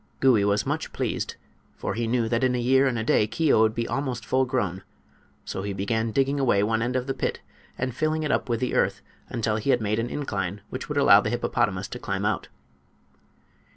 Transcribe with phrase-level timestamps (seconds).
[0.19, 1.35] Gouie was much pleased,
[1.77, 4.45] for he knew that in a year and a day Keo would be almost full
[4.45, 4.81] grown.
[5.45, 7.39] So he began digging away one end of the pit
[7.77, 10.97] and filling it up with the earth until he had made an incline which would
[10.97, 12.47] allow the hippopotamus to climb out.